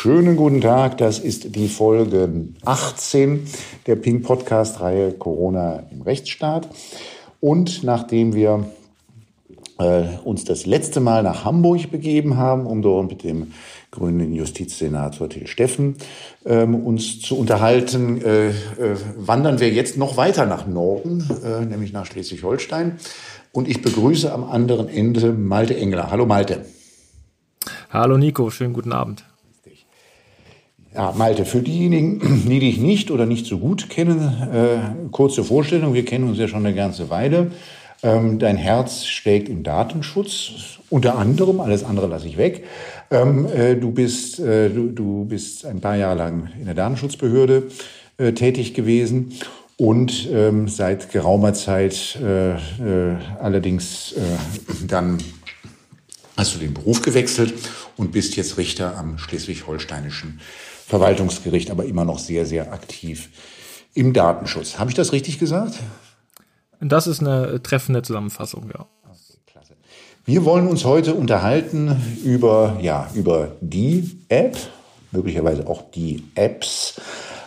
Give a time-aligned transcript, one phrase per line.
[0.00, 0.98] schönen guten Tag.
[0.98, 2.30] Das ist die Folge
[2.64, 3.48] 18
[3.88, 6.68] der Ping Podcast Reihe Corona im Rechtsstaat.
[7.40, 8.70] Und nachdem wir
[9.80, 13.50] äh, uns das letzte Mal nach Hamburg begeben haben, um dort mit dem
[13.90, 15.96] grünen Justizsenator Till Steffen
[16.46, 18.52] ähm, uns zu unterhalten, äh, äh,
[19.16, 22.98] wandern wir jetzt noch weiter nach Norden, äh, nämlich nach Schleswig-Holstein.
[23.50, 26.12] Und ich begrüße am anderen Ende Malte Engler.
[26.12, 26.66] Hallo Malte.
[27.90, 29.24] Hallo Nico, schönen guten Abend.
[30.94, 34.20] Ja, Malte, für diejenigen, die dich nicht oder nicht so gut kennen,
[34.52, 35.94] äh, kurze Vorstellung.
[35.94, 37.50] Wir kennen uns ja schon eine ganze Weile.
[38.02, 42.64] Ähm, dein Herz schlägt im Datenschutz, unter anderem, alles andere lasse ich weg.
[43.10, 47.64] Ähm, äh, du, bist, äh, du, du bist ein paar Jahre lang in der Datenschutzbehörde
[48.16, 49.32] äh, tätig gewesen
[49.76, 54.14] und ähm, seit geraumer Zeit äh, äh, allerdings
[54.86, 55.18] dann
[56.36, 57.52] hast du den Beruf gewechselt
[57.96, 60.40] und bist jetzt Richter am schleswig-holsteinischen
[60.88, 63.28] Verwaltungsgericht, aber immer noch sehr, sehr aktiv
[63.92, 64.78] im Datenschutz.
[64.78, 65.74] Habe ich das richtig gesagt?
[66.80, 68.86] Das ist eine treffende Zusammenfassung, ja.
[69.46, 69.74] klasse.
[70.24, 74.56] Wir wollen uns heute unterhalten über, ja, über die App,
[75.12, 76.98] möglicherweise auch die Apps,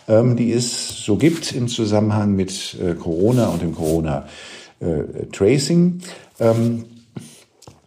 [0.08, 6.02] ähm, die es so gibt im Zusammenhang mit äh, Corona und dem Corona-Tracing.
[6.38, 6.86] Äh, ähm,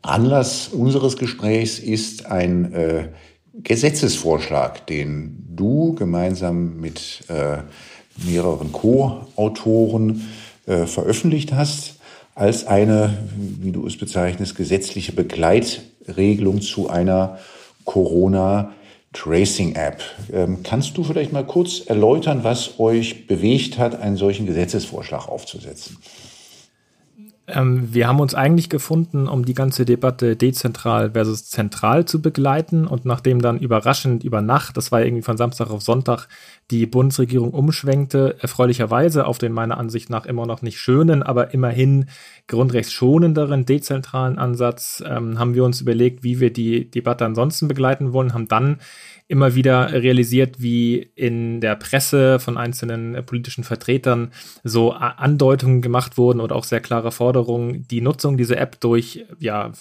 [0.02, 3.08] Anlass unseres Gesprächs ist ein äh,
[3.62, 7.58] Gesetzesvorschlag, den du gemeinsam mit äh,
[8.26, 10.26] mehreren Co-Autoren
[10.66, 11.96] äh, veröffentlicht hast,
[12.34, 17.38] als eine, wie du es bezeichnest, gesetzliche Begleitregelung zu einer
[17.84, 20.02] Corona-Tracing-App.
[20.32, 25.98] Ähm, kannst du vielleicht mal kurz erläutern, was euch bewegt hat, einen solchen Gesetzesvorschlag aufzusetzen?
[27.46, 32.86] Ähm, wir haben uns eigentlich gefunden, um die ganze Debatte dezentral versus zentral zu begleiten.
[32.86, 36.26] Und nachdem dann überraschend über Nacht, das war irgendwie von Samstag auf Sonntag,
[36.70, 42.06] die Bundesregierung umschwenkte, erfreulicherweise auf den meiner Ansicht nach immer noch nicht schönen, aber immerhin
[42.46, 48.32] grundrechtsschonenderen, dezentralen Ansatz, ähm, haben wir uns überlegt, wie wir die Debatte ansonsten begleiten wollen,
[48.32, 48.78] haben dann
[49.26, 54.32] immer wieder realisiert, wie in der Presse von einzelnen politischen Vertretern
[54.64, 59.72] so Andeutungen gemacht wurden oder auch sehr klare Forderungen, die Nutzung dieser App durch ja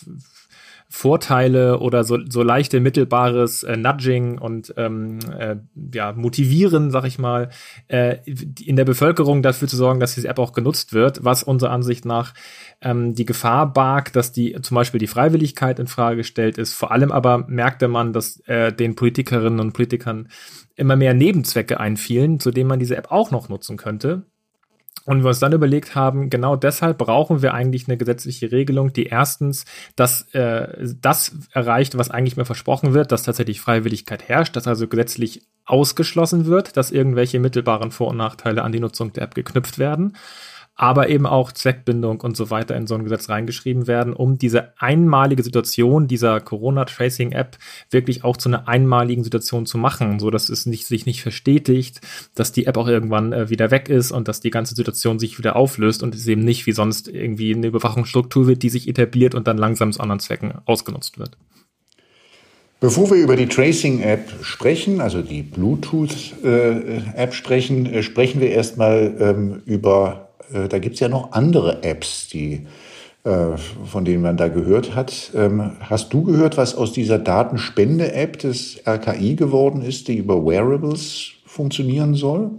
[0.96, 5.56] Vorteile oder so, so leichte mittelbares äh, Nudging und ähm, äh,
[5.92, 7.50] ja, motivieren, sag ich mal,
[7.88, 8.18] äh,
[8.64, 12.06] in der Bevölkerung dafür zu sorgen, dass diese App auch genutzt wird, was unserer Ansicht
[12.06, 12.36] nach
[12.80, 16.74] ähm, die Gefahr barg, dass die zum Beispiel die Freiwilligkeit in Frage gestellt ist.
[16.74, 20.30] Vor allem aber merkte man, dass äh, den Politikerinnen und Politikern
[20.76, 24.28] immer mehr Nebenzwecke einfielen, zu denen man diese App auch noch nutzen könnte.
[25.06, 29.08] Und wir uns dann überlegt haben, genau deshalb brauchen wir eigentlich eine gesetzliche Regelung, die
[29.08, 29.66] erstens
[29.98, 30.68] das, äh,
[31.02, 36.46] das erreicht, was eigentlich mehr versprochen wird, dass tatsächlich Freiwilligkeit herrscht, dass also gesetzlich ausgeschlossen
[36.46, 40.16] wird, dass irgendwelche mittelbaren Vor- und Nachteile an die Nutzung der App geknüpft werden
[40.76, 44.74] aber eben auch Zweckbindung und so weiter in so ein Gesetz reingeschrieben werden, um diese
[44.80, 47.58] einmalige Situation dieser Corona-Tracing-App
[47.92, 52.02] wirklich auch zu einer einmaligen Situation zu machen, so dass es nicht, sich nicht verstetigt,
[52.34, 55.38] dass die App auch irgendwann äh, wieder weg ist und dass die ganze Situation sich
[55.38, 59.36] wieder auflöst und es eben nicht wie sonst irgendwie eine Überwachungsstruktur wird, die sich etabliert
[59.36, 61.38] und dann langsam zu anderen Zwecken ausgenutzt wird.
[62.84, 69.16] Bevor wir über die Tracing-App sprechen, also die Bluetooth-App äh, sprechen, äh, sprechen wir erstmal
[69.20, 72.66] ähm, über äh, da gibt es ja noch andere Apps, die,
[73.24, 75.32] äh, von denen man da gehört hat.
[75.36, 81.32] Ähm, hast du gehört, was aus dieser Datenspende-App des RKI geworden ist, die über Wearables
[81.46, 82.52] funktionieren soll?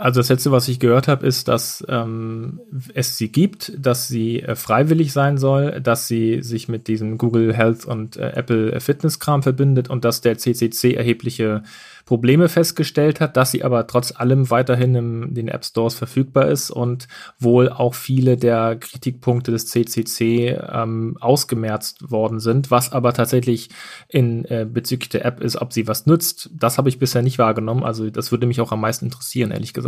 [0.00, 2.60] Also das letzte, was ich gehört habe, ist, dass ähm,
[2.94, 7.52] es sie gibt, dass sie äh, freiwillig sein soll, dass sie sich mit diesem Google
[7.52, 11.64] Health und äh, Apple Fitness Kram verbindet und dass der CCC erhebliche
[12.08, 16.70] Probleme festgestellt hat, dass sie aber trotz allem weiterhin in den App Stores verfügbar ist
[16.70, 17.06] und
[17.38, 23.68] wohl auch viele der Kritikpunkte des CCC ähm, ausgemerzt worden sind, was aber tatsächlich
[24.08, 27.38] in äh, bezüglich der App ist, ob sie was nützt, das habe ich bisher nicht
[27.38, 27.84] wahrgenommen.
[27.84, 29.87] Also das würde mich auch am meisten interessieren, ehrlich gesagt.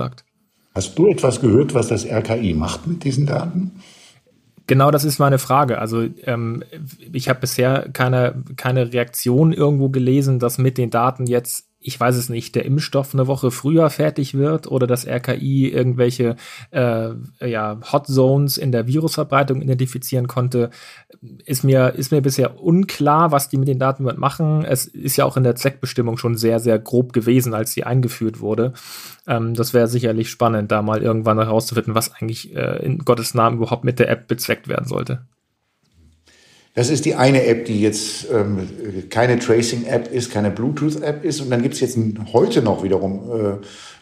[0.75, 3.73] Hast du etwas gehört, was das RKI macht mit diesen Daten?
[4.67, 5.79] Genau, das ist meine Frage.
[5.79, 6.63] Also ähm,
[7.13, 12.17] ich habe bisher keine, keine Reaktion irgendwo gelesen, dass mit den Daten jetzt ich weiß
[12.17, 16.37] es nicht, der Impfstoff eine Woche früher fertig wird oder das RKI irgendwelche
[16.71, 17.11] äh,
[17.41, 20.71] ja, Hot Zones in der Virusverbreitung identifizieren konnte,
[21.47, 24.63] ist mir, ist mir bisher unklar, was die mit den Daten machen.
[24.65, 28.41] Es ist ja auch in der Zweckbestimmung schon sehr, sehr grob gewesen, als sie eingeführt
[28.41, 28.75] wurde.
[29.27, 33.57] Ähm, das wäre sicherlich spannend, da mal irgendwann herauszufinden, was eigentlich äh, in Gottes Namen
[33.57, 35.23] überhaupt mit der App bezweckt werden sollte.
[36.75, 38.69] Das ist die eine App, die jetzt ähm,
[39.11, 41.41] keine Tracing-App ist, keine Bluetooth-App ist.
[41.41, 41.99] Und dann gibt es jetzt
[42.33, 43.59] heute noch wiederum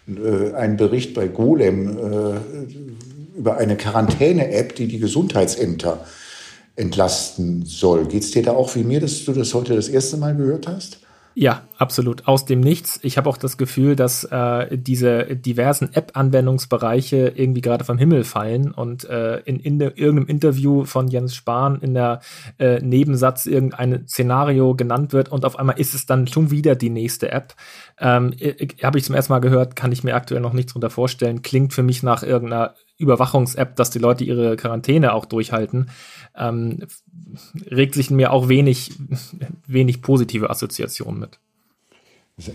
[0.06, 6.05] äh, äh, einen Bericht bei Golem äh, über eine Quarantäne-App, die die Gesundheitsämter
[6.76, 8.06] entlasten soll.
[8.06, 10.69] Geht es dir da auch wie mir, dass du das heute das erste Mal gehört
[10.69, 11.00] hast?
[11.40, 12.26] Ja, absolut.
[12.26, 12.99] Aus dem Nichts.
[13.05, 18.73] Ich habe auch das Gefühl, dass äh, diese diversen App-Anwendungsbereiche irgendwie gerade vom Himmel fallen
[18.73, 22.23] und äh, in, in de, irgendeinem Interview von Jens Spahn in der
[22.58, 26.90] äh, Nebensatz irgendein Szenario genannt wird und auf einmal ist es dann schon wieder die
[26.90, 27.55] nächste App.
[28.00, 28.34] Ähm,
[28.82, 31.43] habe ich zum ersten Mal gehört, kann ich mir aktuell noch nichts drunter vorstellen.
[31.43, 35.90] Klingt für mich nach irgendeiner Überwachungs-App, dass die Leute ihre Quarantäne auch durchhalten,
[36.36, 36.80] ähm,
[37.70, 38.92] regt sich mir auch wenig,
[39.66, 41.38] wenig positive Assoziationen mit.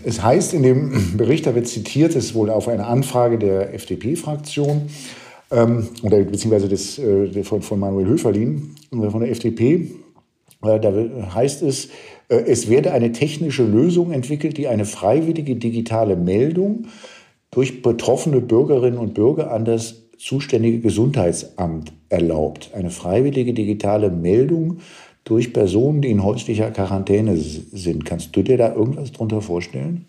[0.04, 3.74] Es heißt in dem Bericht, da wird zitiert, es ist wohl auf eine Anfrage der
[3.74, 4.88] FDP-Fraktion
[5.50, 9.90] ähm, oder beziehungsweise des, äh, von, von Manuel Höferlin äh, von der FDP.
[10.62, 10.92] Äh, da
[11.34, 11.90] heißt es,
[12.28, 16.86] äh, es werde eine technische Lösung entwickelt, die eine freiwillige digitale Meldung
[17.50, 22.70] durch betroffene Bürgerinnen und Bürger an das zuständige Gesundheitsamt erlaubt.
[22.74, 24.78] Eine freiwillige digitale Meldung
[25.24, 28.04] durch Personen, die in häuslicher Quarantäne sind.
[28.04, 30.06] Kannst du dir da irgendwas drunter vorstellen?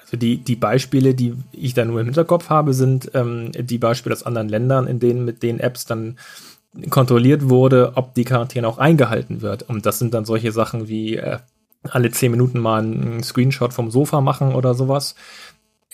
[0.00, 4.14] Also die, die Beispiele, die ich da nur im Hinterkopf habe, sind ähm, die Beispiele
[4.14, 6.16] aus anderen Ländern, in denen mit den Apps dann
[6.88, 9.68] kontrolliert wurde, ob die Quarantäne auch eingehalten wird.
[9.68, 11.38] Und das sind dann solche Sachen wie äh,
[11.82, 15.14] alle zehn Minuten mal einen Screenshot vom Sofa machen oder sowas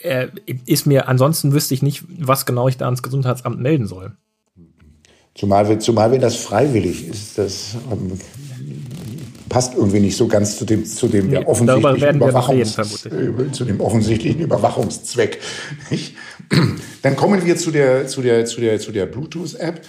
[0.01, 0.27] äh,
[0.65, 4.13] ist mir, ansonsten wüsste ich nicht, was genau ich da ans Gesundheitsamt melden soll.
[5.35, 8.17] Zumal, zumal wenn das freiwillig ist, das ähm,
[9.49, 13.81] passt irgendwie nicht so ganz zu dem, zu dem nee, offensichtlichen Überwachungs reden, zu dem
[13.81, 15.39] offensichtlichen Überwachungszweck.
[17.01, 19.81] Dann kommen wir zu der, zu der, zu der, zu der Bluetooth-App.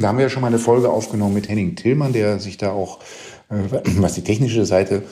[0.00, 2.72] Da haben wir ja schon mal eine Folge aufgenommen mit Henning Tillmann, der sich da
[2.72, 3.00] auch,
[3.48, 5.02] äh, was die technische Seite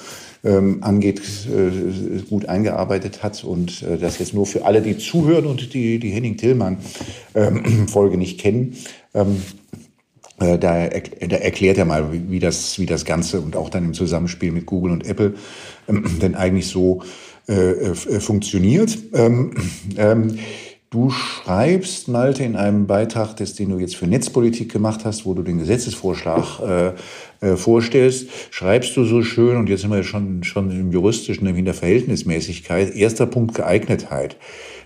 [0.45, 3.45] ähm, angeht, äh, gut eingearbeitet hat.
[3.45, 8.19] Und äh, das jetzt nur für alle, die zuhören und die, die Henning Tillmann-Folge ähm,
[8.19, 8.77] nicht kennen.
[9.15, 9.43] Ähm,
[10.39, 13.85] äh, da, da, erklärt er mal, wie, wie, das, wie das Ganze und auch dann
[13.85, 15.35] im Zusammenspiel mit Google und Apple
[15.89, 17.03] ähm, denn eigentlich so
[17.49, 18.99] äh, äh funktioniert.
[20.93, 25.35] Du schreibst, Malte, in einem Beitrag, des, den du jetzt für Netzpolitik gemacht hast, wo
[25.35, 26.59] du den Gesetzesvorschlag
[27.41, 31.45] äh, äh, vorstellst, schreibst du so schön, und jetzt sind wir schon, schon im juristischen,
[31.45, 34.37] nämlich in der Verhältnismäßigkeit, erster Punkt Geeignetheit.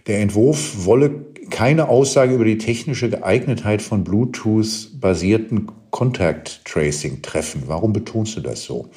[0.06, 7.62] Der Entwurf wolle keine Aussage über die technische Geeignetheit von Bluetooth-basierten Contact Tracing treffen.
[7.64, 8.90] Warum betonst du das so?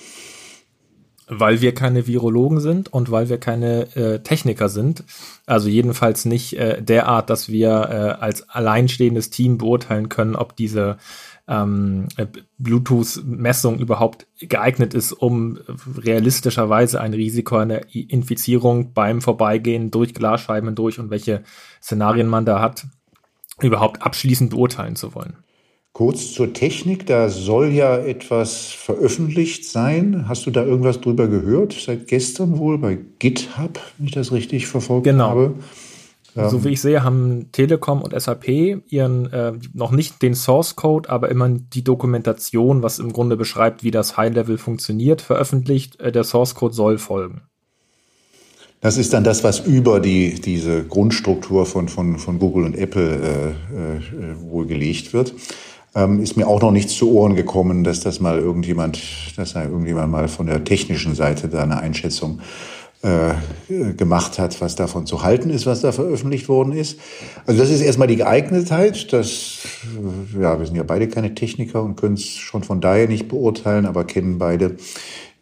[1.28, 5.04] Weil wir keine Virologen sind und weil wir keine äh, Techniker sind.
[5.46, 10.98] Also jedenfalls nicht äh, derart, dass wir äh, als alleinstehendes Team beurteilen können, ob diese
[11.48, 12.28] ähm, äh,
[12.58, 15.60] Bluetooth-Messung überhaupt geeignet ist, um
[15.98, 21.44] realistischerweise ein Risiko einer Infizierung beim Vorbeigehen durch Glasscheiben durch und welche
[21.82, 22.86] Szenarien man da hat,
[23.62, 25.38] überhaupt abschließend beurteilen zu wollen.
[25.98, 30.26] Kurz zur Technik, da soll ja etwas veröffentlicht sein.
[30.28, 31.74] Hast du da irgendwas drüber gehört?
[31.74, 35.30] Seit gestern wohl bei GitHub, wenn ich das richtig verfolgt genau.
[35.30, 35.56] habe.
[36.36, 36.50] Genau.
[36.50, 38.48] So wie ich sehe, haben Telekom und SAP
[38.92, 43.84] ihren äh, noch nicht den Source Code, aber immer die Dokumentation, was im Grunde beschreibt,
[43.84, 46.00] wie das High Level funktioniert, veröffentlicht.
[46.00, 47.42] Äh, der Source Code soll folgen.
[48.82, 53.56] Das ist dann das, was über die, diese Grundstruktur von, von, von Google und Apple
[53.74, 54.02] äh, äh,
[54.42, 55.34] wohl gelegt wird.
[55.96, 59.00] Ähm, ist mir auch noch nichts zu Ohren gekommen, dass das mal irgendjemand,
[59.36, 62.40] dass da irgendjemand mal von der technischen Seite da eine Einschätzung
[63.04, 67.00] äh, gemacht hat, was davon zu halten ist, was da veröffentlicht worden ist.
[67.46, 69.14] Also das ist erstmal die Geeignetheit.
[69.14, 69.60] Das,
[70.36, 73.28] äh, ja, wir sind ja beide keine Techniker und können es schon von daher nicht
[73.28, 74.78] beurteilen, aber kennen beide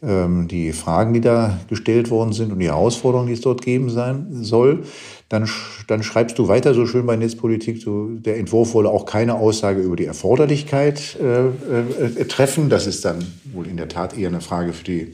[0.07, 4.27] die Fragen, die da gestellt worden sind und die Herausforderungen, die es dort geben sein
[4.31, 4.83] soll.
[5.29, 5.50] Dann,
[5.88, 9.81] dann schreibst du weiter so schön bei Netzpolitik, du, der Entwurf wolle auch keine Aussage
[9.81, 12.69] über die Erforderlichkeit äh, äh, treffen.
[12.69, 15.13] Das ist dann wohl in der Tat eher eine Frage für die,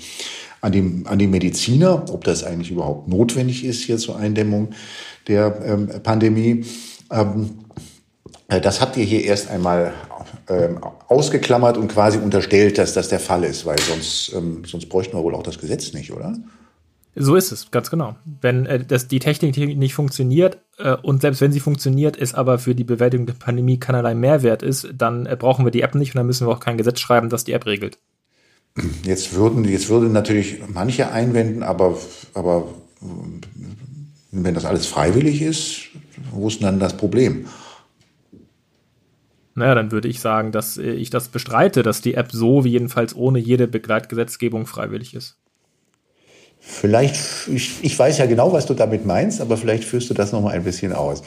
[0.60, 4.72] an, die, an die Mediziner, ob das eigentlich überhaupt notwendig ist hier zur Eindämmung
[5.30, 6.66] der ähm, Pandemie.
[7.10, 7.52] Ähm,
[8.50, 9.94] äh, das habt ihr hier erst einmal
[10.52, 15.16] ähm, ausgeklammert und quasi unterstellt, dass das der Fall ist, weil sonst, ähm, sonst bräuchten
[15.18, 16.36] wir wohl auch das Gesetz nicht, oder?
[17.16, 18.16] So ist es, ganz genau.
[18.42, 22.60] Wenn äh, das, die Technik nicht funktioniert äh, und selbst wenn sie funktioniert, ist aber
[22.60, 26.16] für die Bewältigung der Pandemie keinerlei Mehrwert ist, dann äh, brauchen wir die App nicht
[26.16, 27.98] und dann müssen wir auch kein Gesetz schreiben, das die App regelt.
[29.04, 31.98] Jetzt würden, jetzt würden natürlich manche einwenden, aber,
[32.34, 32.66] aber
[34.32, 35.90] wenn das alles freiwillig ist,
[36.32, 37.48] wo ist denn dann das Problem?
[39.62, 42.72] Naja, dann würde ich sagen, dass äh, ich das bestreite, dass die App so wie
[42.72, 45.38] jedenfalls ohne jede Begleitgesetzgebung freiwillig ist.
[46.60, 50.32] Vielleicht, ich, ich weiß ja genau, was du damit meinst, aber vielleicht führst du das
[50.32, 51.24] noch mal ein bisschen aus.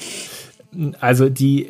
[1.00, 1.68] Also die,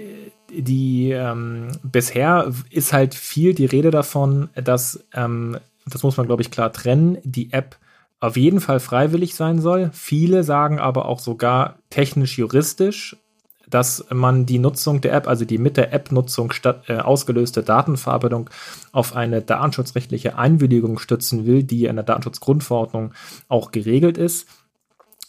[0.51, 6.43] die ähm, bisher ist halt viel die Rede davon, dass, ähm, das muss man glaube
[6.43, 7.77] ich klar trennen, die App
[8.21, 9.91] auf jeden Fall freiwillig sein soll.
[9.93, 13.17] Viele sagen aber auch sogar technisch juristisch,
[13.75, 16.53] dass man die Nutzung der App, also die mit der App-Nutzung
[16.87, 18.49] äh, ausgelöste Datenverarbeitung
[18.93, 23.15] auf eine datenschutzrechtliche Einwilligung stützen will, die in der Datenschutzgrundverordnung
[23.49, 24.47] auch geregelt ist.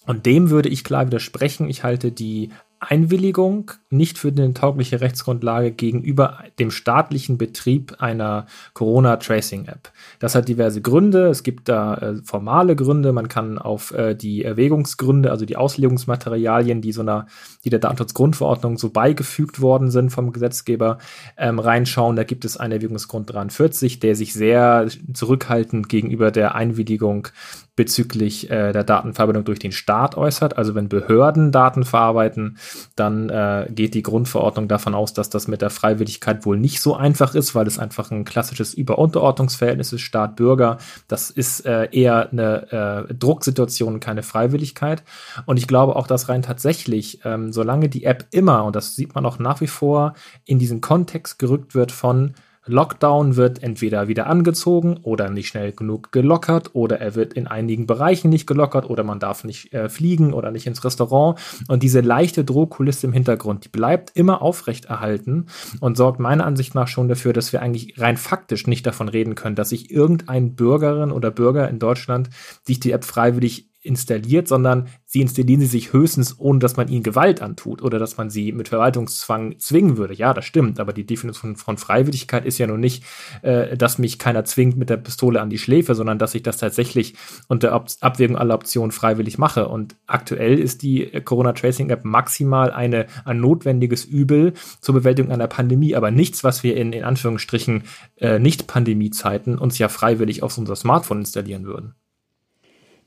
[0.05, 1.67] Und dem würde ich klar widersprechen.
[1.67, 2.51] Ich halte die
[2.89, 9.91] Einwilligung nicht für eine taugliche Rechtsgrundlage gegenüber dem staatlichen Betrieb einer Corona-Tracing-App.
[10.19, 11.27] Das hat diverse Gründe.
[11.27, 13.11] Es gibt da äh, formale Gründe.
[13.13, 17.27] Man kann auf äh, die Erwägungsgründe, also die Auslegungsmaterialien, die so einer,
[17.63, 20.97] die der Datenschutzgrundverordnung so beigefügt worden sind vom Gesetzgeber,
[21.37, 22.15] ähm, reinschauen.
[22.15, 27.29] Da gibt es einen Erwägungsgrund 43, der sich sehr zurückhaltend gegenüber der Einwilligung
[27.75, 30.57] bezüglich äh, der Datenverarbeitung durch den Staat äußert.
[30.57, 32.57] Also wenn Behörden Daten verarbeiten,
[32.95, 36.95] dann äh, geht die Grundverordnung davon aus, dass das mit der Freiwilligkeit wohl nicht so
[36.95, 40.77] einfach ist, weil es einfach ein klassisches Überunterordnungsverhältnis ist, Staat-Bürger.
[41.07, 45.03] Das ist äh, eher eine äh, Drucksituation, keine Freiwilligkeit.
[45.45, 49.15] Und ich glaube auch, dass rein tatsächlich, ähm, solange die App immer, und das sieht
[49.15, 50.13] man auch nach wie vor,
[50.45, 52.35] in diesen Kontext gerückt wird von
[52.67, 57.85] Lockdown wird entweder wieder angezogen oder nicht schnell genug gelockert oder er wird in einigen
[57.85, 61.39] Bereichen nicht gelockert oder man darf nicht äh, fliegen oder nicht ins Restaurant.
[61.67, 65.45] Und diese leichte Drohkulisse im Hintergrund, die bleibt immer aufrechterhalten
[65.79, 69.35] und sorgt meiner Ansicht nach schon dafür, dass wir eigentlich rein faktisch nicht davon reden
[69.35, 72.29] können, dass sich irgendein Bürgerin oder Bürger in Deutschland
[72.63, 77.03] sich die App freiwillig installiert, sondern sie installieren sie sich höchstens, ohne dass man ihnen
[77.03, 80.13] Gewalt antut oder dass man sie mit Verwaltungszwang zwingen würde.
[80.13, 83.03] Ja, das stimmt, aber die Definition von Freiwilligkeit ist ja nun nicht,
[83.41, 86.57] äh, dass mich keiner zwingt mit der Pistole an die Schläfe, sondern dass ich das
[86.57, 87.15] tatsächlich
[87.47, 89.67] unter Ab Abwägung aller Optionen freiwillig mache.
[89.67, 96.11] Und aktuell ist die Corona-Tracing-App maximal eine, ein notwendiges Übel zur Bewältigung einer Pandemie, aber
[96.11, 97.83] nichts, was wir in, in Anführungsstrichen
[98.17, 101.95] äh, Nicht-Pandemie-Zeiten uns ja freiwillig auf unser Smartphone installieren würden.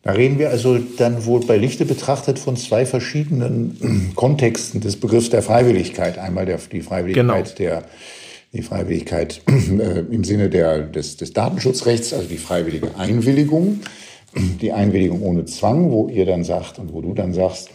[0.03, 5.31] Da reden wir also dann wohl bei Lichte betrachtet von zwei verschiedenen Kontexten des Begriffs
[5.31, 6.19] der Freiwilligkeit.
[6.19, 7.57] Einmal der, die Freiwilligkeit genau.
[7.59, 7.85] der
[8.53, 13.81] die Freiwilligkeit äh, im Sinne der, des, des Datenschutzrechts, also die freiwillige Einwilligung,
[14.61, 17.69] die Einwilligung ohne Zwang, wo ihr dann sagt und wo du dann sagst,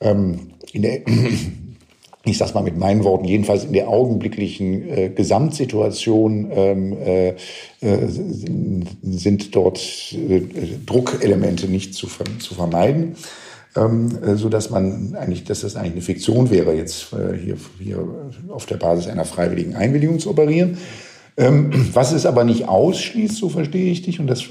[0.00, 1.00] ähm, in der,
[2.24, 7.34] ich sage mal mit meinen Worten, jedenfalls in der augenblicklichen äh, Gesamtsituation ähm, äh, äh,
[8.08, 9.80] sind dort
[10.12, 10.42] äh,
[10.86, 12.06] Druckelemente nicht zu,
[12.38, 13.16] zu vermeiden,
[13.74, 17.56] ähm, äh, so dass man eigentlich, dass das eigentlich eine Fiktion wäre, jetzt äh, hier,
[17.80, 18.06] hier
[18.48, 20.78] auf der Basis einer freiwilligen Einwilligung zu operieren.
[21.36, 24.44] Ähm, was es aber nicht ausschließt, so verstehe ich dich, und das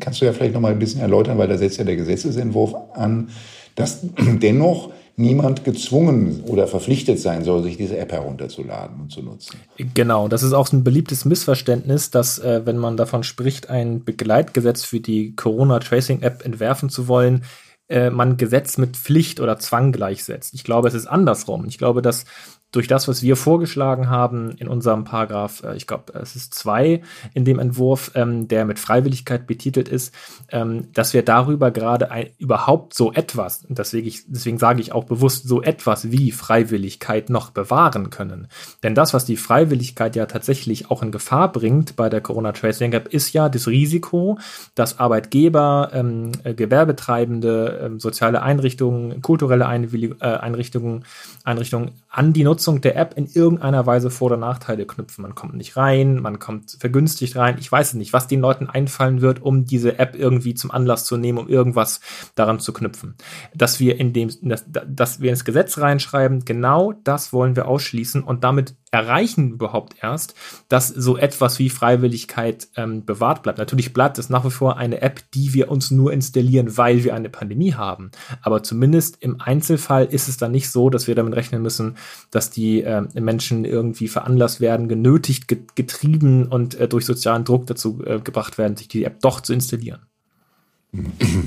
[0.00, 2.74] kannst du ja vielleicht noch mal ein bisschen erläutern, weil da setzt ja der Gesetzesentwurf
[2.94, 3.28] an,
[3.76, 9.58] dass dennoch niemand gezwungen oder verpflichtet sein soll, sich diese App herunterzuladen und zu nutzen.
[9.94, 14.84] Genau, das ist auch ein beliebtes Missverständnis, dass äh, wenn man davon spricht, ein Begleitgesetz
[14.84, 17.44] für die Corona-Tracing-App entwerfen zu wollen,
[17.88, 20.54] äh, man Gesetz mit Pflicht oder Zwang gleichsetzt.
[20.54, 21.66] Ich glaube, es ist andersrum.
[21.66, 22.24] Ich glaube, dass
[22.72, 27.02] durch das, was wir vorgeschlagen haben in unserem Paragraph, äh, ich glaube, es ist zwei
[27.34, 30.14] in dem Entwurf, ähm, der mit Freiwilligkeit betitelt ist,
[30.50, 35.46] ähm, dass wir darüber gerade überhaupt so etwas, deswegen, ich, deswegen sage ich auch bewusst
[35.46, 38.48] so etwas wie Freiwilligkeit noch bewahren können.
[38.82, 42.94] Denn das, was die Freiwilligkeit ja tatsächlich auch in Gefahr bringt bei der Corona Tracing
[42.94, 44.38] App, ist ja das Risiko,
[44.74, 51.04] dass Arbeitgeber, ähm, äh, Gewerbetreibende, ähm, soziale Einrichtungen, kulturelle Einwillig äh, Einrichtungen,
[51.44, 55.22] Einrichtungen an die Nutzung Nutzung der App in irgendeiner Weise Vor- oder Nachteile knüpfen.
[55.22, 57.56] Man kommt nicht rein, man kommt vergünstigt rein.
[57.58, 61.16] Ich weiß nicht, was den Leuten einfallen wird, um diese App irgendwie zum Anlass zu
[61.16, 62.00] nehmen, um irgendwas
[62.36, 63.16] daran zu knüpfen.
[63.52, 68.22] Dass wir in dem, dass, dass wir ins Gesetz reinschreiben, genau das wollen wir ausschließen
[68.22, 70.34] und damit erreichen überhaupt erst,
[70.68, 73.58] dass so etwas wie Freiwilligkeit ähm, bewahrt bleibt.
[73.58, 77.14] Natürlich bleibt es nach wie vor eine App, die wir uns nur installieren, weil wir
[77.14, 78.10] eine Pandemie haben.
[78.42, 81.96] Aber zumindest im Einzelfall ist es dann nicht so, dass wir damit rechnen müssen,
[82.30, 88.02] dass die äh, Menschen irgendwie veranlasst werden, genötigt, getrieben und äh, durch sozialen Druck dazu
[88.04, 90.00] äh, gebracht werden, sich die App doch zu installieren.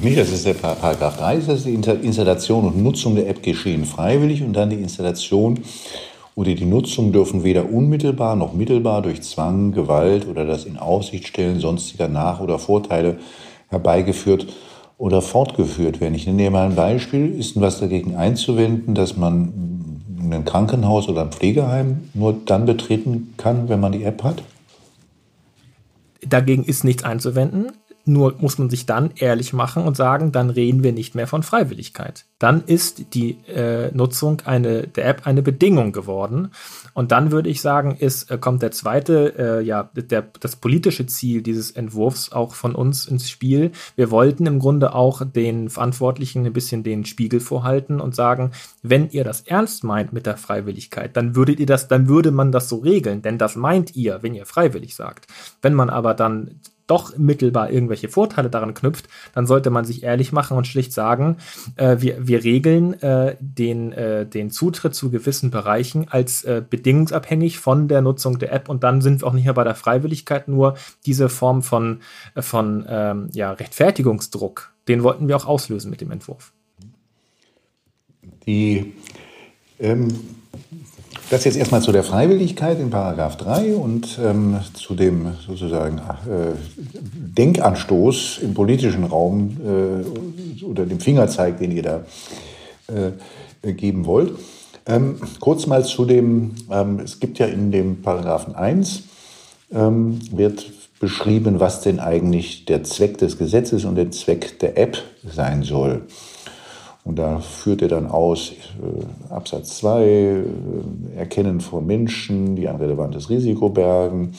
[0.01, 3.85] Nee, das ist der Paragraph 3, das ist die Installation und Nutzung der App geschehen
[3.85, 5.59] freiwillig und dann die Installation
[6.35, 11.27] oder die Nutzung dürfen weder unmittelbar noch mittelbar durch Zwang, Gewalt oder das in Aussicht
[11.27, 13.17] stellen sonstiger Nach- oder Vorteile
[13.69, 14.47] herbeigeführt
[14.97, 16.13] oder fortgeführt werden.
[16.13, 17.33] Ich nenne mal ein Beispiel.
[17.37, 19.91] Ist was dagegen einzuwenden, dass man
[20.29, 24.43] ein Krankenhaus oder ein Pflegeheim nur dann betreten kann, wenn man die App hat?
[26.27, 27.71] Dagegen ist nichts einzuwenden.
[28.07, 31.41] Nur muss man sich dann ehrlich machen und sagen, dann reden wir nicht mehr von
[31.41, 32.25] Freiwilligkeit.
[32.37, 36.51] Dann ist die äh, Nutzung eine, der App eine Bedingung geworden.
[36.93, 41.07] Und dann würde ich sagen, ist, äh, kommt der zweite, äh, ja, der, das politische
[41.07, 43.71] Ziel dieses Entwurfs auch von uns ins Spiel.
[43.95, 48.51] Wir wollten im Grunde auch den Verantwortlichen ein bisschen den Spiegel vorhalten und sagen,
[48.83, 52.51] wenn ihr das ernst meint mit der Freiwilligkeit, dann würdet ihr das, dann würde man
[52.51, 55.27] das so regeln, denn das meint ihr, wenn ihr freiwillig sagt.
[55.61, 60.31] Wenn man aber dann doch mittelbar irgendwelche Vorteile daran knüpft, dann sollte man sich ehrlich
[60.31, 61.37] machen und schlicht sagen,
[61.75, 67.59] äh, wir, wir regeln äh, den, äh, den Zutritt zu gewissen Bereichen als äh, bedingungsabhängig
[67.59, 70.47] von der Nutzung der App und dann sind wir auch nicht mehr bei der Freiwilligkeit,
[70.47, 70.75] nur
[71.05, 72.01] diese Form von,
[72.35, 76.51] äh, von ähm, ja, Rechtfertigungsdruck, den wollten wir auch auslösen mit dem Entwurf.
[78.45, 78.93] Die
[79.79, 80.07] ähm
[81.29, 86.53] das jetzt erstmal zu der Freiwilligkeit in Paragraph 3 und ähm, zu dem sozusagen äh,
[87.13, 92.01] Denkanstoß im politischen Raum äh, oder dem Fingerzeig, den ihr da
[92.87, 94.33] äh, geben wollt.
[94.87, 99.03] Ähm, kurz mal zu dem, ähm, es gibt ja in dem Paragraphen 1
[99.71, 104.97] ähm, wird beschrieben, was denn eigentlich der Zweck des Gesetzes und der Zweck der App
[105.27, 106.03] sein soll.
[107.05, 110.43] Und da führt er dann aus, äh, Absatz 2, äh,
[111.15, 114.33] Erkennen von Menschen, die ein relevantes Risiko bergen.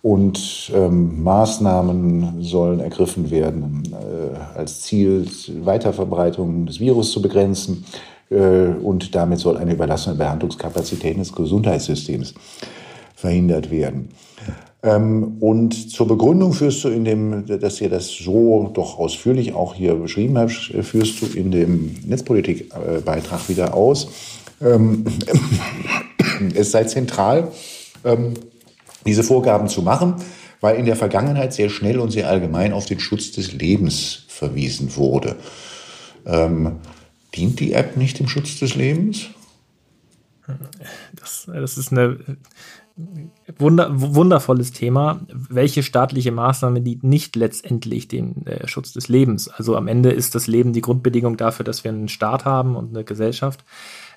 [0.00, 5.28] Und ähm, Maßnahmen sollen ergriffen werden, äh, als Ziel
[5.62, 7.84] Weiterverbreitung des Virus zu begrenzen.
[8.30, 12.34] Äh, und damit soll eine Überlassung der Behandlungskapazitäten des Gesundheitssystems
[13.14, 14.08] verhindert werden.
[14.82, 19.74] Ähm, und zur Begründung führst du in dem, dass ihr das so doch ausführlich auch
[19.74, 24.08] hier beschrieben habt, führst du in dem Netzpolitikbeitrag wieder aus.
[24.60, 25.04] Ähm,
[26.54, 27.52] es sei zentral,
[28.04, 28.34] ähm,
[29.06, 30.16] diese Vorgaben zu machen,
[30.60, 34.96] weil in der Vergangenheit sehr schnell und sehr allgemein auf den Schutz des Lebens verwiesen
[34.96, 35.34] wurde.
[36.24, 39.26] Dient die App nicht dem Schutz des Lebens?
[41.16, 42.16] Das, das ist eine
[43.58, 45.20] Wunder, wundervolles Thema.
[45.32, 49.48] Welche staatliche Maßnahme dient nicht letztendlich dem äh, Schutz des Lebens?
[49.48, 52.94] Also am Ende ist das Leben die Grundbedingung dafür, dass wir einen Staat haben und
[52.94, 53.64] eine Gesellschaft.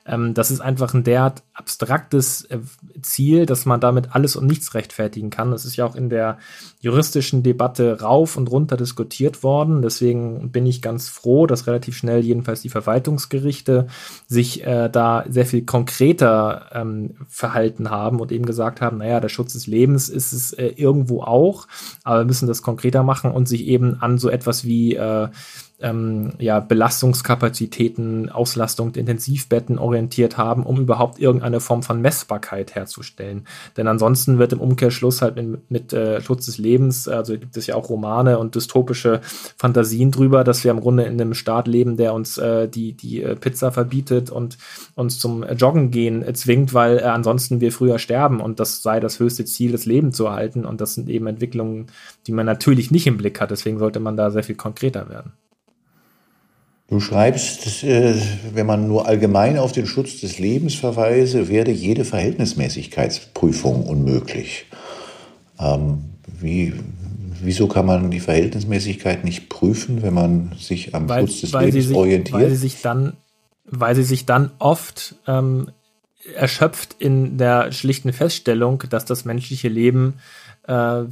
[0.06, 2.60] Ähm, das ist einfach ein derart abstraktes äh,
[3.02, 5.52] Ziel, dass man damit alles und nichts rechtfertigen kann.
[5.52, 6.38] Das ist ja auch in der
[6.80, 9.82] juristischen Debatte rauf und runter diskutiert worden.
[9.82, 13.88] Deswegen bin ich ganz froh, dass relativ schnell jedenfalls die Verwaltungsgerichte
[14.28, 19.30] sich äh, da sehr viel konkreter ähm, verhalten haben und eben gesagt haben, naja, der
[19.30, 21.68] Schutz des Lebens ist es äh, irgendwo auch,
[22.04, 25.30] aber wir müssen das konkreter machen und sich eben an so etwas wie äh,
[25.86, 33.46] ähm, ja, Belastungskapazitäten, Auslastung der Intensivbetten orientiert haben, um überhaupt irgendeine Form von Messbarkeit herzustellen.
[33.78, 37.68] Denn ansonsten wird im Umkehrschluss halt mit, mit äh, Schutz des Lebens, also gibt es
[37.68, 39.22] ja auch Romane und dystopische
[39.58, 43.22] Fantasien drüber, dass wir im Grunde in einem Staat leben, der uns äh, die, die
[43.22, 44.58] äh, Pizza verbietet und
[44.96, 49.00] uns zum Joggen gehen äh, zwingt, weil äh, ansonsten wir früher sterben und das sei
[49.00, 50.66] das höchste Ziel, das Leben zu erhalten.
[50.66, 51.88] Und das sind eben Entwicklungen,
[52.26, 53.52] die man natürlich nicht im Blick hat.
[53.52, 55.34] Deswegen sollte man da sehr viel konkreter werden.
[56.88, 58.16] Du schreibst, äh,
[58.54, 64.68] wenn man nur allgemein auf den Schutz des Lebens verweise, werde jede Verhältnismäßigkeitsprüfung unmöglich.
[65.60, 66.04] Ähm,
[66.40, 66.74] wie,
[67.42, 71.88] wieso kann man die Verhältnismäßigkeit nicht prüfen, wenn man sich am weil, Schutz des Lebens
[71.88, 72.40] sich, orientiert?
[72.40, 73.14] Weil sie sich dann,
[73.66, 75.72] weil sie sich dann oft ähm,
[76.36, 80.16] erschöpft in der schlichten Feststellung, dass das menschliche Leben
[80.68, 81.04] äh,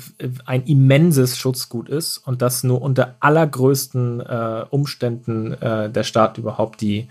[0.45, 6.81] ein immenses Schutzgut ist und dass nur unter allergrößten äh, Umständen äh, der Staat überhaupt
[6.81, 7.07] die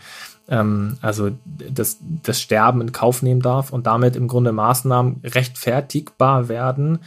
[0.49, 6.49] ähm, also das, das Sterben in Kauf nehmen darf und damit im Grunde Maßnahmen rechtfertigbar
[6.49, 6.99] werden,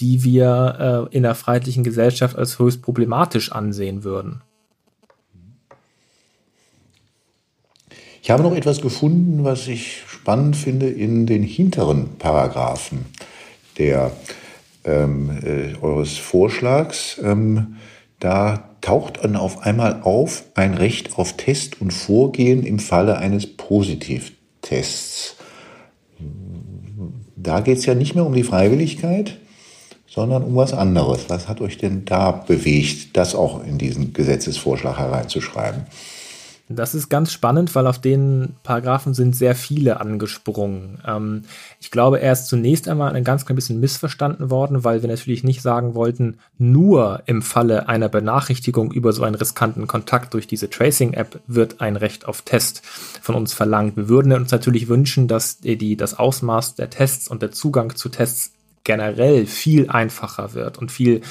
[0.00, 4.42] die wir äh, in der freiheitlichen Gesellschaft als höchst problematisch ansehen würden.
[8.22, 13.06] Ich habe noch etwas gefunden, was ich spannend finde in den hinteren Paragraphen
[13.78, 14.12] der
[14.84, 17.20] ähm, äh, eures Vorschlags.
[17.22, 17.76] Ähm,
[18.18, 23.46] da taucht dann auf einmal auf ein Recht auf Test und Vorgehen im Falle eines
[23.56, 25.36] Positivtests.
[27.36, 29.38] Da geht es ja nicht mehr um die Freiwilligkeit,
[30.06, 31.24] sondern um was anderes.
[31.28, 35.86] Was hat euch denn da bewegt, das auch in diesen Gesetzesvorschlag hereinzuschreiben?
[36.76, 41.00] Das ist ganz spannend, weil auf den Paragraphen sind sehr viele angesprungen.
[41.06, 41.42] Ähm,
[41.80, 45.44] ich glaube, er ist zunächst einmal ein ganz klein bisschen missverstanden worden, weil wir natürlich
[45.44, 50.70] nicht sagen wollten, nur im Falle einer Benachrichtigung über so einen riskanten Kontakt durch diese
[50.70, 52.82] Tracing-App wird ein Recht auf Test
[53.20, 53.96] von uns verlangt.
[53.96, 58.08] Wir würden uns natürlich wünschen, dass die, das Ausmaß der Tests und der Zugang zu
[58.08, 58.52] Tests
[58.84, 61.22] generell viel einfacher wird und viel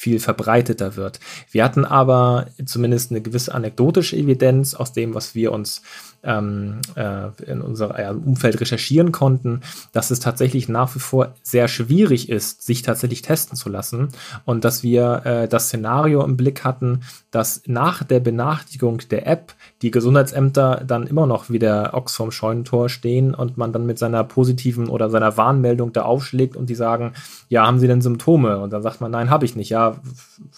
[0.00, 1.20] viel verbreiteter wird.
[1.50, 5.82] Wir hatten aber zumindest eine gewisse anekdotische Evidenz aus dem, was wir uns
[6.22, 9.60] ähm, äh, in unserem Umfeld recherchieren konnten,
[9.92, 14.08] dass es tatsächlich nach wie vor sehr schwierig ist, sich tatsächlich testen zu lassen
[14.44, 19.54] und dass wir äh, das Szenario im Blick hatten, dass nach der Benachrichtigung der App
[19.82, 23.98] die Gesundheitsämter dann immer noch wie der Ochs vorm Scheunentor stehen und man dann mit
[23.98, 27.12] seiner positiven oder seiner Warnmeldung da aufschlägt und die sagen,
[27.48, 28.58] ja, haben Sie denn Symptome?
[28.58, 29.70] Und dann sagt man, nein, habe ich nicht.
[29.70, 29.89] Ja,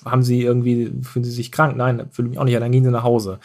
[0.04, 1.76] haben Sie irgendwie, fühlen Sie sich krank?
[1.76, 3.38] Nein, fühle mich auch nicht, ja, dann gehen Sie nach Hause.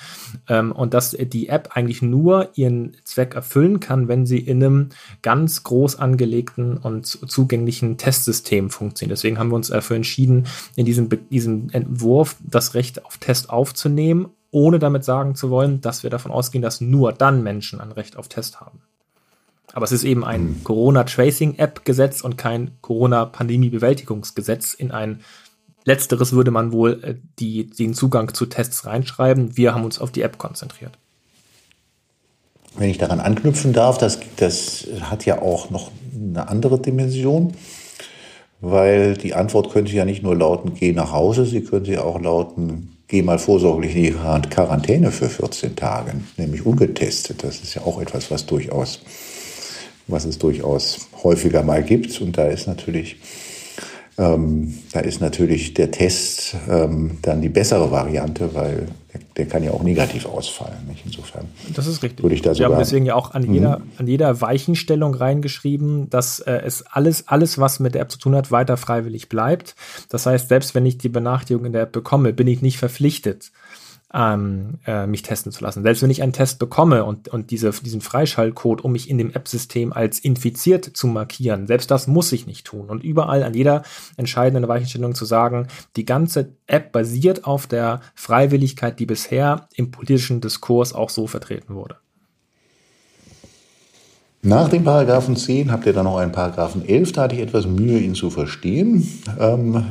[0.48, 4.90] Ähm, und dass die App eigentlich nur ihren Zweck erfüllen kann, wenn sie in einem
[5.22, 9.18] ganz groß angelegten und zugänglichen Testsystem funktioniert.
[9.18, 10.46] Deswegen haben wir uns dafür entschieden,
[10.76, 16.04] in diesem, diesem Entwurf das Recht auf Test aufzunehmen, ohne damit sagen zu wollen, dass
[16.04, 18.82] wir davon ausgehen, dass nur dann Menschen ein Recht auf Test haben.
[19.74, 20.64] Aber es ist eben ein hm.
[20.64, 25.20] Corona-Tracing-App-Gesetz und kein Corona-Pandemie-Bewältigungsgesetz in ein
[25.88, 29.56] Letzteres würde man wohl äh, die, den Zugang zu Tests reinschreiben.
[29.56, 30.92] Wir haben uns auf die App konzentriert.
[32.76, 37.54] Wenn ich daran anknüpfen darf, das, das hat ja auch noch eine andere Dimension,
[38.60, 42.20] weil die Antwort könnte ja nicht nur lauten, geh nach Hause, sie könnte ja auch
[42.20, 47.46] lauten, geh mal vorsorglich in die Quarantäne für 14 Tage, nämlich ungetestet.
[47.46, 49.00] Das ist ja auch etwas, was durchaus,
[50.08, 52.20] was es durchaus häufiger mal gibt.
[52.20, 53.16] Und da ist natürlich
[54.20, 59.64] ähm, da ist natürlich der Test ähm, dann die bessere Variante, weil der, der, kann
[59.64, 60.88] ja auch negativ ausfallen.
[60.88, 61.04] Nicht?
[61.06, 61.46] Insofern.
[61.76, 62.24] Das ist richtig.
[62.24, 63.92] Würde ich da sogar, Wir haben deswegen ja auch an jeder, mhm.
[63.98, 68.36] an jeder Weichenstellung reingeschrieben, dass äh, es alles, alles, was mit der App zu tun
[68.36, 69.76] hat, weiter freiwillig bleibt.
[70.10, 73.52] Das heißt, selbst wenn ich die Benachrichtigung in der App bekomme, bin ich nicht verpflichtet,
[74.14, 75.84] ähm, äh, mich testen zu lassen.
[75.84, 79.32] Selbst wenn ich einen Test bekomme und, und diese, diesen Freischaltcode, um mich in dem
[79.32, 82.90] App-System als infiziert zu markieren, selbst das muss ich nicht tun.
[82.90, 83.84] Und überall an jeder
[84.16, 85.68] entscheidenden Weichenstellung zu sagen,
[85.98, 91.76] die ganze App basiert auf der Freiwilligkeit, die bisher im politischen Diskurs auch so vertreten
[91.76, 91.98] wurde.
[94.44, 97.66] Nach dem Paragraphen 10 habt ihr dann noch einen Paragraphen 11, da hatte ich etwas
[97.66, 99.06] Mühe, ihn zu verstehen.
[99.38, 99.84] Ähm,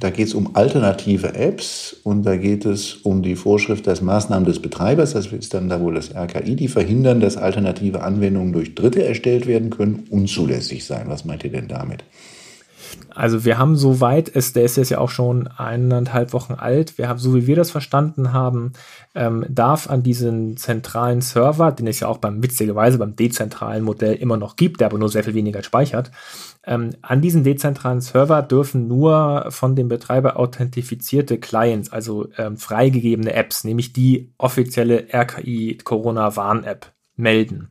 [0.00, 4.44] da geht es um alternative Apps und da geht es um die Vorschrift, dass Maßnahmen
[4.44, 8.74] des Betreibers, das ist dann da wohl das RKI, die verhindern, dass alternative Anwendungen durch
[8.74, 11.08] Dritte erstellt werden können, unzulässig sein.
[11.08, 12.04] Was meint ihr denn damit?
[13.10, 17.18] Also wir haben soweit, der ist jetzt ja auch schon eineinhalb Wochen alt, wir haben,
[17.18, 18.72] so wie wir das verstanden haben,
[19.14, 24.14] ähm, darf an diesen zentralen Server, den es ja auch beim witzigerweise beim dezentralen Modell
[24.14, 26.10] immer noch gibt, der aber nur sehr viel weniger speichert,
[26.64, 33.32] ähm, an diesen dezentralen Server dürfen nur von dem Betreiber authentifizierte Clients, also ähm, freigegebene
[33.32, 37.70] Apps, nämlich die offizielle RKI Corona Warn App melden.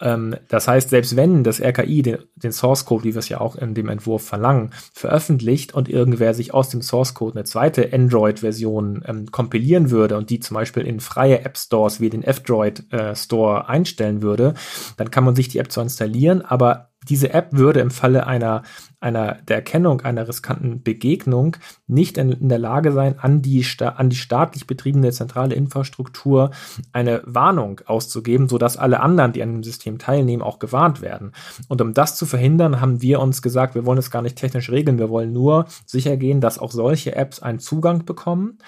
[0.00, 3.40] Ähm, das heißt, selbst wenn das RKI den, den Source Code, wie wir es ja
[3.40, 7.92] auch in dem Entwurf verlangen, veröffentlicht und irgendwer sich aus dem Source Code eine zweite
[7.92, 12.92] Android-Version ähm, kompilieren würde und die zum Beispiel in freie App Stores wie den F-Droid
[12.92, 14.54] äh, Store einstellen würde,
[14.96, 18.62] dann kann man sich die App zwar installieren, aber diese App würde im Falle einer,
[19.00, 24.10] einer der Erkennung einer riskanten Begegnung nicht in, in der Lage sein, an die, an
[24.10, 26.50] die staatlich betriebene zentrale Infrastruktur
[26.92, 31.32] eine Warnung auszugeben, sodass alle anderen, die an dem System teilnehmen, auch gewarnt werden.
[31.68, 34.70] Und um das zu verhindern, haben wir uns gesagt, wir wollen es gar nicht technisch
[34.70, 38.58] regeln, wir wollen nur sicher gehen, dass auch solche Apps einen Zugang bekommen.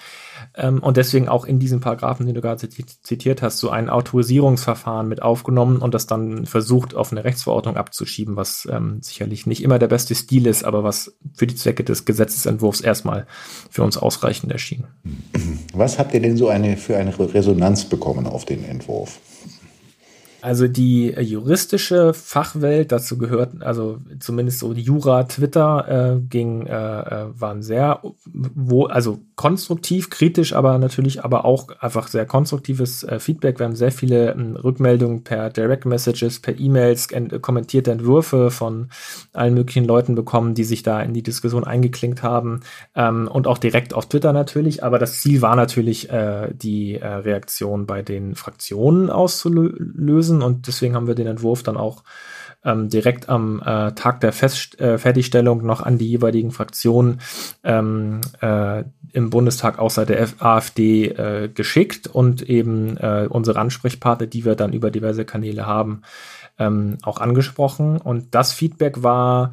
[0.55, 5.07] Ähm, und deswegen auch in diesem Paragraphen, den du gerade zitiert hast, so ein Autorisierungsverfahren
[5.07, 9.79] mit aufgenommen und das dann versucht, auf eine Rechtsverordnung abzuschieben, was ähm, sicherlich nicht immer
[9.79, 13.27] der beste Stil ist, aber was für die Zwecke des Gesetzesentwurfs erstmal
[13.69, 14.85] für uns ausreichend erschien.
[15.73, 19.19] Was habt ihr denn so eine, für eine Resonanz bekommen auf den Entwurf?
[20.43, 27.25] Also die juristische Fachwelt, dazu gehört, also zumindest so Jura, Twitter äh, ging, äh, äh,
[27.39, 33.57] waren sehr, wo, also konstruktiv, kritisch, aber natürlich aber auch einfach sehr konstruktives äh, Feedback.
[33.57, 38.89] Wir haben sehr viele äh, Rückmeldungen per Direct Messages, per E-Mails, äh, kommentierte Entwürfe von
[39.31, 42.59] allen möglichen Leuten bekommen, die sich da in die Diskussion eingeklinkt haben
[42.95, 44.83] ähm, und auch direkt auf Twitter natürlich.
[44.83, 50.67] Aber das Ziel war natürlich, äh, die äh, Reaktion bei den Fraktionen auszulösen lösen und
[50.67, 52.03] deswegen haben wir den Entwurf dann auch
[52.65, 57.19] ähm, direkt am äh, Tag der Fest äh, Fertigstellung noch an die jeweiligen Fraktionen
[57.63, 64.27] ähm, äh, im Bundestag außer der F AfD äh, geschickt und eben äh, unsere Ansprechpartner,
[64.27, 66.01] die wir dann über diverse Kanäle haben,
[66.57, 67.97] ähm, auch angesprochen.
[67.97, 69.51] Und das Feedback war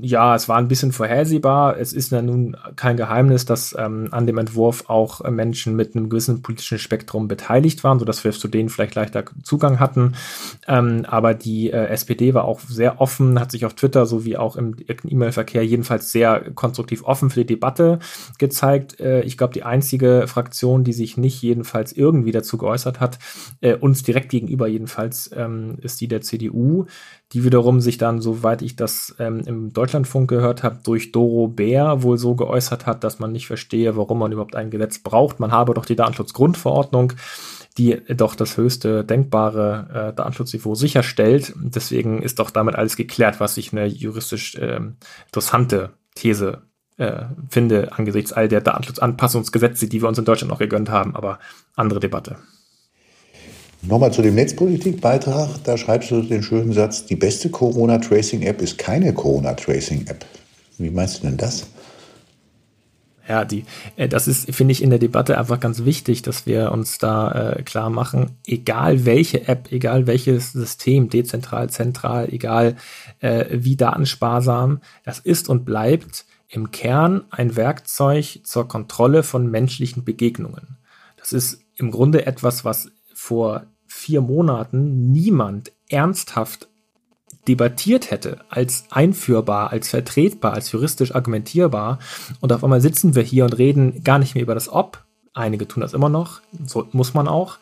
[0.00, 1.78] ja, es war ein bisschen vorhersehbar.
[1.78, 5.94] Es ist ja nun kein Geheimnis, dass ähm, an dem Entwurf auch äh, Menschen mit
[5.94, 10.14] einem gewissen politischen Spektrum beteiligt waren, sodass wir zu denen vielleicht leichter Zugang hatten.
[10.66, 14.56] Ähm, aber die äh, SPD war auch sehr offen, hat sich auf Twitter sowie auch
[14.56, 17.98] im E-Mail-Verkehr jedenfalls sehr konstruktiv offen für die Debatte
[18.38, 18.98] gezeigt.
[19.00, 23.18] Äh, ich glaube, die einzige Fraktion, die sich nicht jedenfalls irgendwie dazu geäußert hat,
[23.60, 26.86] äh, uns direkt gegenüber jedenfalls, ähm, ist die der CDU
[27.32, 32.04] die wiederum sich dann, soweit ich das ähm, im Deutschlandfunk gehört habe, durch Doro Bär
[32.04, 35.40] wohl so geäußert hat, dass man nicht verstehe, warum man überhaupt ein Gesetz braucht.
[35.40, 37.14] Man habe doch die Datenschutzgrundverordnung,
[37.78, 41.52] die doch das höchste denkbare äh, Datenschutzniveau sicherstellt.
[41.56, 44.78] Deswegen ist doch damit alles geklärt, was ich eine juristisch äh,
[45.26, 46.62] interessante These
[46.96, 51.16] äh, finde angesichts all der Datenschutzanpassungsgesetze, die wir uns in Deutschland noch gegönnt haben.
[51.16, 51.40] Aber
[51.74, 52.36] andere Debatte.
[53.84, 55.64] Nochmal zu dem Netzpolitik-Beitrag.
[55.64, 60.24] Da schreibst du den schönen Satz, die beste Corona-Tracing-App ist keine Corona-Tracing-App.
[60.78, 61.66] Wie meinst du denn das?
[63.28, 63.64] Ja, die,
[63.96, 67.54] äh, das ist, finde ich, in der Debatte einfach ganz wichtig, dass wir uns da
[67.56, 72.76] äh, klar machen, egal welche App, egal welches System, dezentral, zentral, egal
[73.20, 80.04] äh, wie datensparsam, das ist und bleibt im Kern ein Werkzeug zur Kontrolle von menschlichen
[80.04, 80.76] Begegnungen.
[81.16, 82.90] Das ist im Grunde etwas, was
[83.22, 86.68] vor vier Monaten niemand ernsthaft
[87.46, 92.00] debattiert hätte, als einführbar, als vertretbar, als juristisch argumentierbar.
[92.40, 95.04] Und auf einmal sitzen wir hier und reden gar nicht mehr über das Ob.
[95.34, 97.58] Einige tun das immer noch, so muss man auch.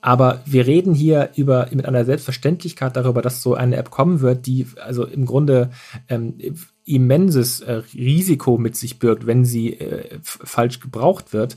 [0.00, 4.46] Aber wir reden hier über mit einer Selbstverständlichkeit darüber, dass so eine App kommen wird,
[4.46, 5.70] die also im Grunde
[6.08, 6.38] ähm,
[6.86, 11.56] immenses äh, Risiko mit sich birgt, wenn sie äh, falsch gebraucht wird.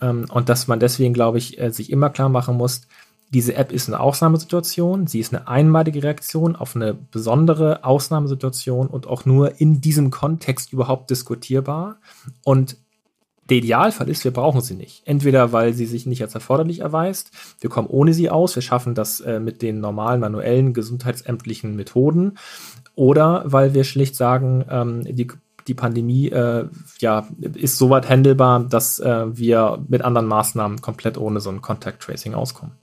[0.00, 2.82] Ähm, und dass man deswegen, glaube ich, äh, sich immer klar machen muss,
[3.30, 9.08] diese App ist eine Ausnahmesituation, sie ist eine einmalige Reaktion auf eine besondere Ausnahmesituation und
[9.08, 11.96] auch nur in diesem Kontext überhaupt diskutierbar.
[12.44, 12.76] Und
[13.48, 15.02] der Idealfall ist, wir brauchen sie nicht.
[15.06, 18.94] Entweder weil sie sich nicht als erforderlich erweist, wir kommen ohne sie aus, wir schaffen
[18.94, 22.38] das äh, mit den normalen manuellen gesundheitsämtlichen Methoden,
[22.96, 25.28] oder weil wir schlicht sagen, ähm, die
[25.68, 26.66] die Pandemie äh,
[27.00, 31.60] ja, ist so weit handelbar, dass äh, wir mit anderen Maßnahmen komplett ohne so ein
[31.60, 32.74] Contact Tracing auskommen.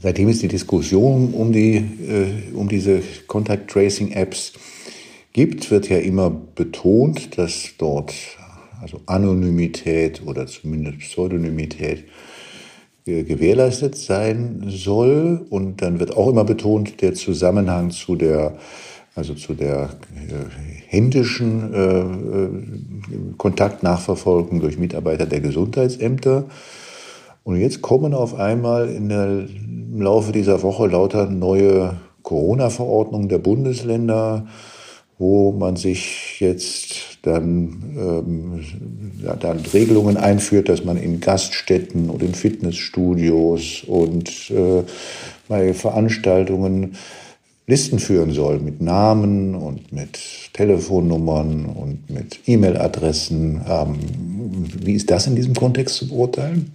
[0.00, 4.52] Seitdem es die Diskussion um, die, äh, um diese Contact Tracing Apps
[5.32, 8.12] gibt, wird ja immer betont, dass dort
[8.80, 12.04] also Anonymität oder zumindest Pseudonymität
[13.06, 15.46] gewährleistet sein soll.
[15.48, 18.58] Und dann wird auch immer betont der Zusammenhang zu der
[19.16, 22.48] also zu der äh, händischen äh, äh
[23.38, 26.44] Kontaktnachverfolgung durch Mitarbeiter der Gesundheitsämter.
[27.42, 29.46] Und jetzt kommen auf einmal in der
[29.96, 34.46] im Laufe dieser Woche lauter neue Corona-Verordnungen der Bundesländer,
[35.18, 38.64] wo man sich jetzt dann, ähm,
[39.40, 44.82] dann Regelungen einführt, dass man in Gaststätten und in Fitnessstudios und äh,
[45.48, 46.96] bei Veranstaltungen
[47.68, 50.20] Listen führen soll mit Namen und mit
[50.52, 53.60] Telefonnummern und mit E-Mail-Adressen.
[53.68, 53.98] Ähm,
[54.84, 56.70] wie ist das in diesem Kontext zu beurteilen?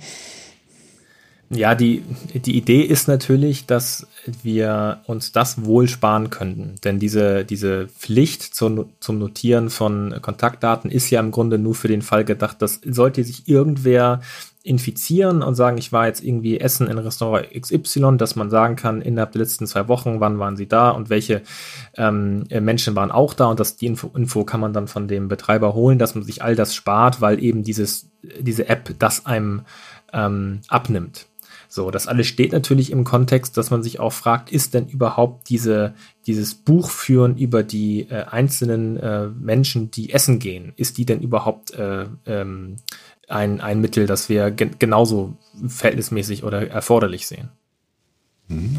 [1.54, 2.02] Ja, die,
[2.34, 4.08] die Idee ist natürlich, dass
[4.42, 6.76] wir uns das wohl sparen könnten.
[6.86, 11.90] Denn diese, diese Pflicht zum, zum Notieren von Kontaktdaten ist ja im Grunde nur für
[11.90, 14.22] den Fall gedacht, dass sollte sich irgendwer
[14.64, 19.02] infizieren und sagen, ich war jetzt irgendwie essen in Restaurant XY, dass man sagen kann,
[19.02, 21.42] innerhalb der letzten zwei Wochen, wann waren sie da und welche
[21.98, 25.28] ähm, Menschen waren auch da und dass die Info, Info kann man dann von dem
[25.28, 28.10] Betreiber holen, dass man sich all das spart, weil eben dieses,
[28.40, 29.64] diese App das einem
[30.14, 31.26] ähm, abnimmt.
[31.74, 35.48] So, das alles steht natürlich im Kontext, dass man sich auch fragt, ist denn überhaupt
[35.48, 35.94] diese,
[36.28, 41.72] dieses Buchführen über die äh, einzelnen äh, Menschen, die essen gehen, ist die denn überhaupt
[41.72, 42.76] äh, ähm,
[43.30, 47.48] ein, ein Mittel, das wir gen genauso verhältnismäßig oder erforderlich sehen?
[48.50, 48.78] Mhm.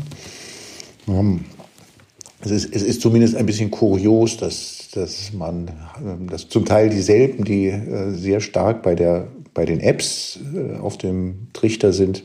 [1.06, 1.44] Um,
[2.42, 5.70] es, ist, es ist zumindest ein bisschen kurios, dass, dass man,
[6.04, 10.76] ähm, dass zum Teil dieselben, die äh, sehr stark bei, der, bei den Apps äh,
[10.76, 12.22] auf dem Trichter sind,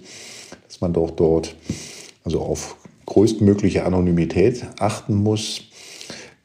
[0.77, 1.55] dass man doch dort
[2.23, 5.61] also auf größtmögliche Anonymität achten muss,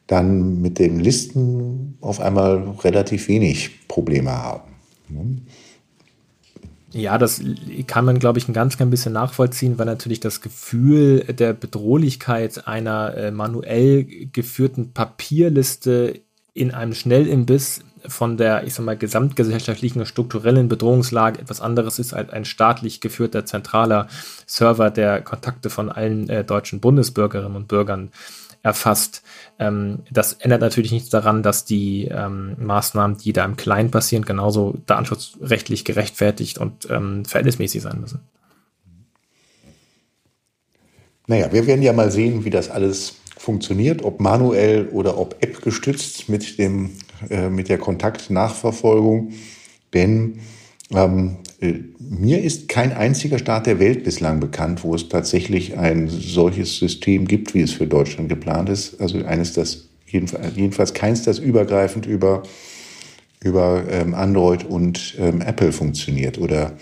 [0.07, 4.71] dann mit den Listen auf einmal relativ wenig Probleme haben.
[6.91, 7.43] Ja, das
[7.85, 12.67] kann man, glaube ich, ein ganz klein bisschen nachvollziehen, weil natürlich das Gefühl der Bedrohlichkeit
[12.67, 16.21] einer äh, manuell geführten Papierliste
[16.55, 22.31] in einem Schnellimbiss von der, ich sag mal, gesamtgesellschaftlichen strukturellen Bedrohungslage etwas anderes ist als
[22.31, 24.07] ein staatlich geführter zentraler
[24.45, 28.11] Server, der Kontakte von allen äh, deutschen Bundesbürgerinnen und Bürgern
[28.63, 29.23] erfasst.
[29.59, 34.25] Ähm, das ändert natürlich nichts daran, dass die ähm, Maßnahmen, die da im Kleinen passieren,
[34.25, 38.21] genauso datenschutzrechtlich gerechtfertigt und ähm, verhältnismäßig sein müssen.
[41.27, 45.61] Naja, wir werden ja mal sehen, wie das alles funktioniert, ob manuell oder ob App
[45.61, 46.91] gestützt mit, dem,
[47.29, 49.31] äh, mit der Kontaktnachverfolgung.
[49.93, 50.39] Denn
[50.91, 56.09] ähm, äh, mir ist kein einziger Staat der Welt bislang bekannt, wo es tatsächlich ein
[56.09, 58.99] solches System gibt, wie es für Deutschland geplant ist.
[59.01, 62.43] Also eines, das jedenfalls, jedenfalls keins, das übergreifend über,
[63.43, 66.37] über ähm, Android und ähm, Apple funktioniert.
[66.37, 66.73] Oder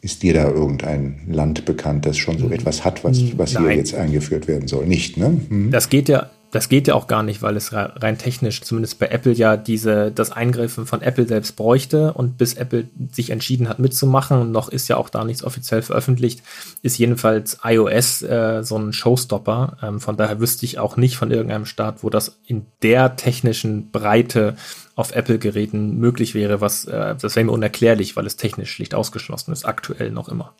[0.00, 2.52] ist dir da irgendein Land bekannt, das schon so hm.
[2.52, 4.86] etwas hat, was, was hier jetzt eingeführt werden soll?
[4.86, 5.40] Nicht, ne?
[5.48, 5.70] Hm?
[5.70, 9.06] Das geht ja, das geht ja auch gar nicht, weil es rein technisch, zumindest bei
[9.08, 13.78] Apple ja diese, das Eingreifen von Apple selbst bräuchte und bis Apple sich entschieden hat
[13.78, 16.42] mitzumachen, noch ist ja auch da nichts offiziell veröffentlicht,
[16.82, 19.76] ist jedenfalls iOS äh, so ein Showstopper.
[19.82, 23.90] Ähm, von daher wüsste ich auch nicht von irgendeinem Staat, wo das in der technischen
[23.90, 24.56] Breite
[24.94, 29.52] auf Apple-Geräten möglich wäre, was, äh, das wäre mir unerklärlich, weil es technisch schlicht ausgeschlossen
[29.52, 30.54] ist, aktuell noch immer.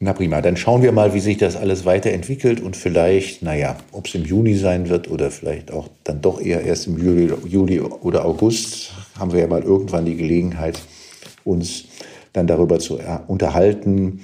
[0.00, 4.06] Na prima, dann schauen wir mal, wie sich das alles weiterentwickelt und vielleicht, naja, ob
[4.06, 7.80] es im Juni sein wird oder vielleicht auch dann doch eher erst im Juli, Juli
[7.80, 10.78] oder August, haben wir ja mal irgendwann die Gelegenheit,
[11.44, 11.86] uns
[12.32, 14.20] dann darüber zu unterhalten,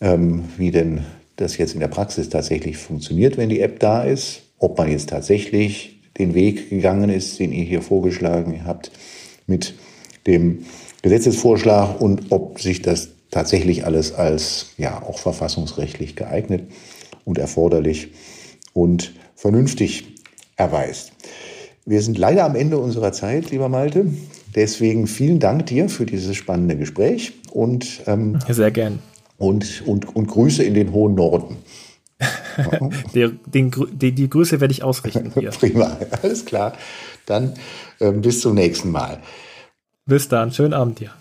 [0.00, 1.02] ähm, wie denn
[1.36, 5.10] das jetzt in der Praxis tatsächlich funktioniert, wenn die App da ist, ob man jetzt
[5.10, 8.90] tatsächlich den Weg gegangen ist, den ihr hier vorgeschlagen habt
[9.46, 9.74] mit
[10.26, 10.64] dem
[11.02, 16.70] Gesetzesvorschlag und ob sich das tatsächlich alles als ja auch verfassungsrechtlich geeignet
[17.24, 18.08] und erforderlich
[18.72, 20.14] und vernünftig
[20.56, 21.12] erweist.
[21.84, 24.06] Wir sind leider am Ende unserer Zeit, lieber Malte.
[24.54, 28.98] Deswegen vielen Dank dir für dieses spannende Gespräch und ähm, sehr gern
[29.38, 31.56] und, und, und Grüße in den hohen Norden.
[33.14, 35.32] die, den, die, die, Grüße werde ich ausrichten.
[35.34, 35.50] Hier.
[35.58, 36.74] Prima, alles klar.
[37.24, 37.54] Dann
[38.00, 39.20] ähm, bis zum nächsten Mal.
[40.04, 41.12] Bis dann, schönen Abend dir.